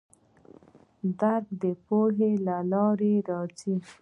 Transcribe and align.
درک 1.19 1.45
د 1.61 1.63
پوهې 1.85 2.31
له 2.45 2.55
لارې 2.71 3.13
راځي. 3.29 3.75